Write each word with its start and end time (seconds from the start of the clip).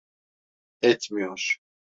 Etmiyor. 0.81 1.59